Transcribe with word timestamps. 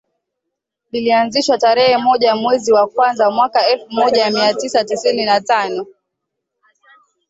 Lilianzishwa 0.91 1.57
tarehe 1.57 1.97
moja 1.97 2.35
mwezi 2.35 2.71
wa 2.71 2.87
kwanza 2.87 3.31
mwaka 3.31 3.67
elfu 3.67 3.85
moja 3.89 4.29
mia 4.29 4.53
tisa 4.53 4.83
tisini 4.83 5.25
na 5.25 5.41
tano 5.41 5.85